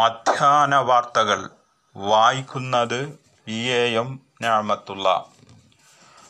മധ്യാഹ്ന 0.00 0.76
വാർത്തകൾ 0.76 1.50
വായിക്കുന്നത് 1.96 3.00
V 3.48 3.58
A 3.78 3.82
M 4.00 4.20
ഞാമത്തുള്ള. 4.42 5.24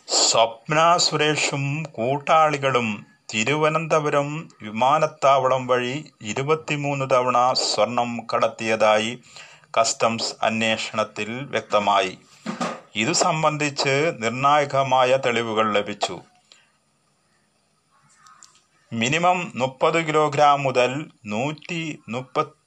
സ്വപ്ന 0.08 0.96
സുരേഷും 0.96 1.82
കൂട്ടാളികളും 1.82 3.06
തിരുവനന്തപുരം 3.34 4.48
വിമാനത്താവളം 4.62 5.66
വഴി 5.66 6.12
ഇരുപത്തിമൂന്ന് 6.22 7.06
തവണ 7.10 7.52
സ്വർണം 7.52 8.26
കടത്തിയതായി 8.34 9.22
കസ്റ്റംസ് 9.80 10.34
അന്വേഷണത്തിൽ 10.42 11.30
വ്യക്തമായി. 11.50 12.18
ഇതു 12.96 13.12
സംബന്ധിച്ച് 13.12 14.12
നിർണായകമായ 14.18 15.18
തെളിവുകൾ 15.26 15.72
ലഭിച്ചു. 15.72 16.20
മിനിമം 18.92 19.52
മുപ്പത് 19.54 20.06
കിലോഗ്രാം 20.06 20.62
മുതൽ 20.62 21.10
നൂറ്റി 21.26 22.00
മുപ്പത്തി 22.08 22.59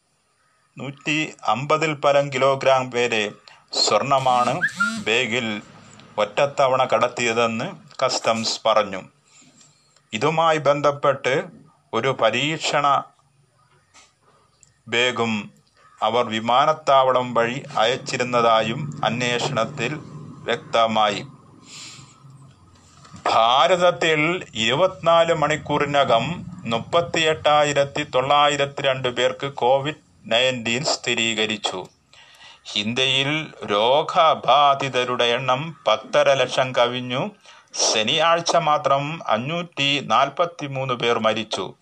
നൂറ്റി 0.77 1.33
അമ്പതിൽ 1.47 1.93
പരം 1.93 2.33
കിലോഗ്രാം 2.33 2.89
വരെ 2.89 3.31
സ്വർണമാണ് 3.73 4.53
ബേഗിൽ 5.05 5.47
ഒറ്റത്തവണ 6.17 6.81
കടത്തിയതെന്ന് 6.83 7.67
കസ്റ്റംസ് 8.03 8.61
പറഞ്ഞു. 8.65 9.01
ഇതുമായി 10.13 10.57
ബന്ധപ്പെട്ട് 10.57 11.33
ഒരു 11.93 12.11
പരീക്ഷണ 12.21 13.03
ബേഗും 14.87 15.33
അവർ 16.03 16.23
വിമാനത്താവളം 16.25 17.33
വഴി 17.33 17.63
അയച്ചിരുന്നതായും 17.77 18.81
അന്വേഷണത്തിൽ 19.03 19.91
വ്യക്തമായി. 20.47 21.21
ഭാരതത്തിൽ 23.25 24.21
ഇരുപത്തിനാല് 24.53 25.33
മണിക്കൂറിനകം 25.33 26.25
മുപ്പത്തിയെട്ടായിരത്തി 26.65 28.03
തൊള്ളായിരത്തി 28.15 28.81
രണ്ട് 28.81 29.07
പേർക്ക് 29.07 29.53
കോവിഡ് 29.53 30.02
നയന്റീൻ 30.25 30.83
സ്ഥിരീകരിച്ചു. 30.83 31.87
ഇന്ത്യയിൽ 32.75 33.53
രോഗബാധിതരുടെ 33.65 35.23
എണ്ണം 35.23 35.83
പത്തര 35.87 36.33
ലക്ഷം 36.33 36.73
കവിഞ്ഞു. 36.77 37.31
ശനിയാഴ്ച 37.73 38.55
മാത്രം 38.55 39.27
അഞ്ഞൂറ്റി 39.27 39.99
നാൽപ്പത്തി 39.99 40.67
മൂന്ന് 40.67 40.93
പേർ 40.93 41.19
മരിച്ചു. 41.19 41.73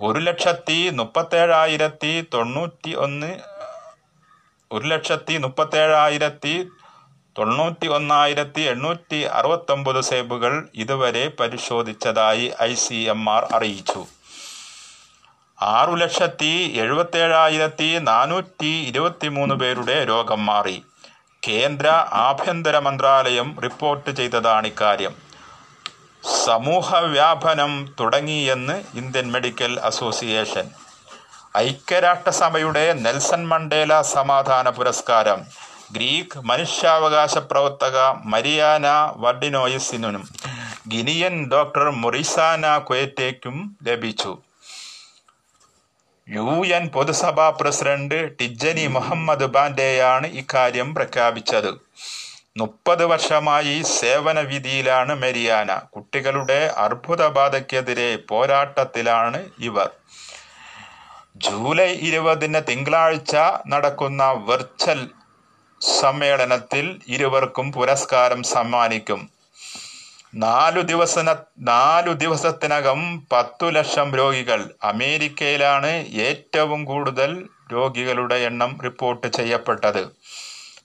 ഒരു 0.00 0.18
ലക്ഷത്തി 0.18 0.90
മുപ്പത്തേഴായിരത്തി 0.90 2.24
തൊണ്ണൂറ്റി 2.34 2.94
ഒന്ന് 2.94 3.40
ഒരു 4.72 4.86
ലക്ഷത്തി 4.86 5.36
മുപ്പത്തേഴായിരത്തി 5.36 6.68
തൊണ്ണൂറ്റി 7.38 7.86
ഒന്നായിരത്തി 7.86 8.60
എണ്ണൂറ്റി 8.60 9.22
അറുപത്തൊമ്പത് 9.22 10.00
സേബുകൾ 10.00 10.68
ഇതുവരെ 10.74 11.28
പരിശോധിച്ചതായി 11.28 12.52
ഐ 12.62 12.74
സി 12.74 12.94
എം 12.94 13.30
ആർ 13.30 13.48
അറിയിച്ചു. 13.54 14.21
ആറു 15.64 15.94
ലക്ഷത്തി 15.94 16.52
എഴുപത്തേഴായിരത്തി 16.82 17.98
നാനൂറ്റി 18.00 18.70
ഇരുപത്തി 18.90 19.28
മൂന്ന് 19.28 19.54
പേരുടെ 19.54 20.04
രോഗം 20.08 20.46
മാറി. 20.46 20.82
കേന്ദ്ര 21.48 21.88
ആഭ്യന്തര 22.28 22.78
മന്ത്രാലയം 22.78 23.60
റിപ്പോർട്ട് 23.62 24.10
ചെയ്തതാണ് 24.10 24.66
ഇക്കാര്യം. 24.66 25.14
സമൂഹ 26.44 26.98
വ്യാപനം 26.98 27.72
തുടങ്ങിയെന്ന് 28.00 28.84
ഇന്ത്യൻ 28.94 29.32
മെഡിക്കൽ 29.32 29.80
അസോസിയേഷൻ. 29.80 30.68
ഐക്യരാഷ്ട്രസഭയുടെ 31.56 32.92
നെൽസൺ 32.92 33.48
മണ്ടേല 33.48 34.02
സമാധാന 34.02 34.68
പുരസ്കാരം 34.68 35.42
ഗ്രീക്ക് 35.92 36.38
മനുഷ്യാവകാശ 36.50 37.38
പ്രവർത്തക 37.50 37.98
മരിയാന 38.24 38.86
വർഡിനോയിസിനും 39.16 40.24
ഗിനിയൻ 40.88 41.36
ഡോക്ടർ 41.52 41.90
മൊറിസാന 41.90 42.78
കുയറ്റേക്കും 42.78 43.76
ലഭിച്ചു. 43.88 44.38
യു 46.28 46.66
എൻ 46.66 46.88
പൊതുസഭാ 46.88 47.50
പ്രസിഡന്റ് 47.50 48.38
ടിജനി 48.38 48.86
മുഹമ്മദ് 48.86 49.44
ബാൻഡെയാണ് 49.44 50.26
ഇക്കാര്യം 50.26 50.94
പ്രഖ്യാപിച്ചത്. 50.94 51.68
മുപ്പത് 52.56 53.04
വർഷമായി 53.04 53.82
സേവന 53.82 54.40
വിധിയിലാണ് 54.40 55.14
മെരിയാന. 55.14 55.78
കുട്ടികളുടെ 55.78 56.74
അർബുദബാധയ്ക്കെതിരെ 56.76 58.16
പോരാട്ടത്തിലാണ് 58.16 59.50
ഇവർ. 59.58 59.90
ജൂലൈ 61.36 61.90
ഇരുപതിന് 62.08 62.60
തിങ്കളാഴ്ച 62.68 63.36
നടക്കുന്ന 63.68 64.24
വെർച്വൽ 64.24 65.10
സമ്മേളനത്തിൽ 66.00 67.00
ഇരുവർക്കും 67.08 67.72
പുരസ്കാരം 67.72 68.42
സമ്മാനിക്കും. 68.42 69.41
നാലു 70.34 70.80
ദിവസന 70.80 71.36
നാലു 71.58 72.12
ദിവസത്തിനകം 72.12 73.26
പത്തു 73.32 73.70
ലക്ഷം 73.70 74.16
രോഗികൾ 74.16 74.74
അമേരിക്കയിലാണ് 74.82 75.90
ഏറ്റവും 76.26 76.84
കൂടുതൽ 76.84 77.48
രോഗികളുടെ 77.72 78.34
എണ്ണം 78.34 78.78
റിപ്പോർട്ട് 78.84 79.26
ചെയ്യപ്പെട്ടത്. 79.26 80.08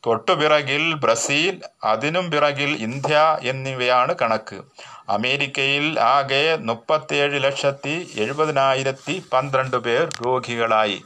തൊട്ടുപിറകിൽ 0.05 0.93
ബ്രസീൽ 0.93 1.61
അതിനും 1.83 2.31
പിറകിൽ 2.31 2.77
ഇന്ത്യ 2.81 3.37
എന്നിവയാണ് 3.43 4.15
കണക്ക്. 4.21 4.61
അമേരിക്കയിൽ 5.09 5.99
ആകെ 5.99 6.55
മുപ്പത്തിയേഴ് 6.55 7.43
ലക്ഷത്തി 7.43 8.11
എഴുപതിനായിരത്തി 8.15 9.23
പന്ത്രണ്ട് 9.33 9.77
പേർ 9.77 10.09
രോഗികളായി. 10.25 11.03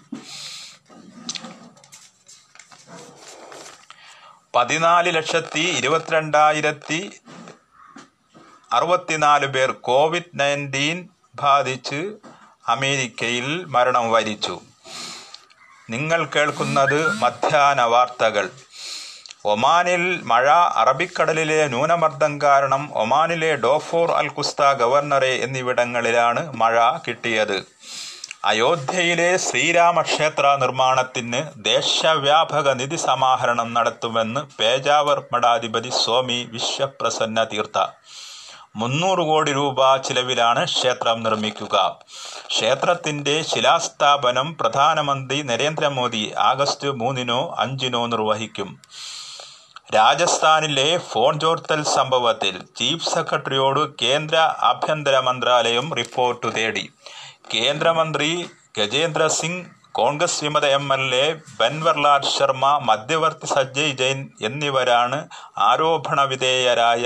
പതിനാല് 4.56 5.16
ലക്ഷത്തി 5.16 5.59
ഇരുപത്തിരണ്ടായിരത്തി 5.59 7.12
അറുപത്തിനാല് 8.73 9.45
പേർ 9.45 9.71
കോവിഡ് 9.71 10.39
നയന്റീൻ 10.39 11.09
ബാധിച്ച് 11.35 12.13
അമേരിക്കയിൽ 12.67 13.65
മരണം 13.65 14.11
വരിച്ചു. 14.11 14.59
നിങ്ങൾ 15.89 16.25
കേൾക്കുന്നത് 16.25 17.13
മധ്യാഹ്ന 17.13 17.81
വാർത്തകൾ. 17.81 18.49
ഒമാനിൽ 19.45 20.21
മഴ 20.23 20.49
അറബിക്കടലിലെ 20.51 21.67
ന്യൂനമർദ്ദം 21.67 22.41
കാരണം 22.41 22.89
ഒമാനിലെ 22.93 23.55
ഡോഫോർ 23.55 24.11
അൽ 24.11 24.27
കുസ്ത 24.27 24.61
ഗവർണറെ 24.73 25.33
എന്നിവിടങ്ങളിലാണ് 25.45 26.51
മഴ 26.55 26.97
കിട്ടിയത്. 27.07 27.67
അയോധ്യയിലെ 28.45 29.37
ശ്രീരാമക്ഷേത്ര 29.37 30.55
നിർമ്മാണത്തിന് 30.55 31.43
ദേശവ്യാപക 31.55 32.71
നിധി 32.71 32.95
സമാഹരണം 32.95 33.73
നടത്തുമെന്ന് 33.73 34.41
പേജാവർ 34.59 35.23
മഠാധിപതി 35.33 35.89
സ്വാമി 35.89 36.49
വിശ്വപ്രസന്ന 36.51 37.43
തീർത്ഥ 37.43 37.79
മുന്നൂറ് 38.75 39.19
കോടി 39.19 39.51
രൂപ 39.51 39.95
ചിലവിലാണ് 39.97 40.65
ക്ഷേത്രം 40.65 41.23
നിർമ്മിക്കുക. 41.23 41.99
ക്ഷേത്രത്തിന്റെ 42.47 43.41
ശിലാസ്ഥാപനം 43.41 44.57
പ്രധാനമന്ത്രി 44.59 45.41
നരേന്ദ്രമോദി 45.41 46.33
ആഗസ്റ്റ് 46.37 46.87
മൂന്നിനോ 46.87 47.55
അഞ്ചിനോ 47.57 48.05
നിർവഹിക്കും. 48.05 48.69
രാജസ്ഥാനിലെ 49.95 50.97
ഫോൺ 50.97 51.39
ചോർത്തൽ 51.39 51.83
സംഭവത്തിൽ 51.83 52.61
ചീഫ് 52.77 53.09
സെക്രട്ടറിയോട് 53.09 53.81
കേന്ദ്ര 54.01 54.37
ആഭ്യന്തര 54.71 55.19
മന്ത്രാലയം 55.19 55.93
റിപ്പോർട്ട് 55.93 56.55
തേടി. 56.55 56.89
കേന്ദ്രമന്ത്രി 57.53 58.31
ഗജേന്ദ്ര 58.77 59.27
സിംഗ് 59.27 59.65
കോൺഗ്രസ് 59.91 60.43
വിമത 60.43 60.65
M 60.65 60.93
L 60.93 61.15
A 61.15 61.25
Bhanwarlal 61.59 62.21
Sharma 62.21 62.65
മധ്യവർത്തി 62.77 63.45
സജ്ജയ് 63.45 63.97
ജെയിൻ 63.97 64.29
എന്നിവരാണ് 64.41 65.29
ആരോപണ 65.57 66.21
വിധേയരായ 66.21 67.05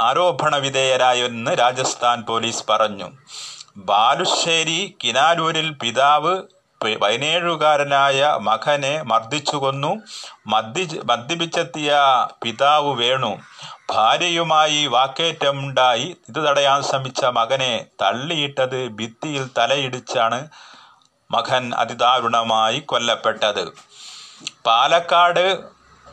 ആരോപണ 0.00 0.56
വിധേയരായെന്ന് 0.56 1.50
രാജസ്ഥാൻ 1.50 2.22
പോലീസ് 2.22 2.64
പറഞ്ഞു. 2.68 3.10
ബാലുശ്ശേരി 3.76 4.96
കിനാലൂരിൽ 5.04 5.70
പിതാവ് 5.70 6.42
പതിനേഴുകാരനായ 7.02 8.38
മകനെ 8.40 9.02
മർദ്ദിച്ചു 9.02 9.56
കൊന്നു. 9.56 9.96
മദ്യ 10.46 11.00
മദ്യപിച്ചെത്തിയ 11.04 11.96
പിതാവ് 12.42 12.94
വേണു. 12.94 13.38
ഭാര്യയുമായി 13.90 14.86
വാക്കേറ്റമുണ്ടായി. 14.86 16.16
ഇത് 16.28 16.48
തടയാൻ 16.48 16.82
ശ്രമിച്ച 16.82 17.24
മകനെ 17.24 17.86
തള്ളിയിട്ടത് 18.02 18.88
ഭിത്തിയിൽ 18.88 19.48
തലയിടിച്ചാണ് 19.58 20.48
മകൻ 21.30 21.74
അതിദാരുണമായി 21.74 22.80
കൊല്ലപ്പെട്ടത്. 22.80 23.68
പാലക്കാട് 24.66 25.58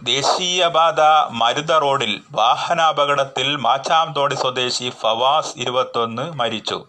ദേശീയപാത 0.03 1.01
മരുത 1.31 1.77
റോഡിൽ 1.77 2.21
വാഹനാപകടത്തിൽ 2.31 3.55
മാച്ചാംതോടി 3.55 4.35
സ്വദേശി 4.35 4.89
ഫവാസ് 4.89 5.53
ഇരുപത്തൊന്ന് 5.57 6.31
മരിച്ചു. 6.31 6.85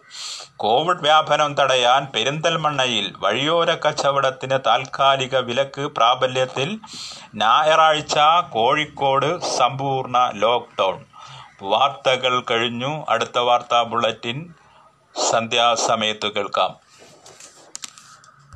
കോവിഡ് 0.57 1.01
വ്യാപനം 1.01 1.53
തടയാൻ 1.53 2.07
പെരിന്തൽമണ്ണയിൽ 2.15 3.13
വഴിയോര 3.19 3.75
കച്ചവടത്തിന് 3.75 4.59
താൽക്കാലിക 4.65 5.37
വിലക്ക് 5.37 5.81
പ്രാബല്യത്തിൽ 5.81 6.79
ഞായറാഴ്ച 7.35 8.15
കോഴിക്കോട് 8.49 9.57
സമ്പൂർണ 9.57 10.31
ലോക്ക്ഡൗൺ. 10.33 11.05
വാർത്തകൾ 11.61 12.43
കഴിഞ്ഞു. 12.51 13.05
അടുത്ത 13.09 13.39
വാർത്താ 13.39 13.83
ബുള്ളറ്റിൻ. 13.83 14.53
സന്ധ്യാസമയത്ത് 15.31 16.27
കേൾക്കാം. 16.27 16.90